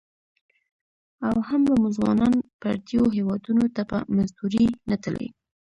او 1.27 1.35
هم 1.47 1.61
به 1.67 1.73
مو 1.81 1.89
ځوانان 1.97 2.33
پرديو 2.61 3.03
هيوادنو 3.15 3.65
ته 3.75 3.81
په 3.89 3.97
مزدورۍ 4.15 4.67
نه 4.89 4.95
تلى. 5.03 5.27